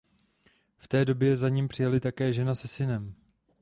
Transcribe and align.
V 0.77 0.87
té 0.87 1.05
době 1.05 1.37
za 1.37 1.49
ním 1.49 1.67
přijeli 1.67 1.99
také 1.99 2.33
žena 2.33 2.55
se 2.55 2.67
synem. 2.67 3.15